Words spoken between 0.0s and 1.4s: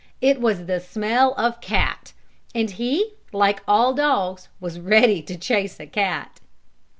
It was the smell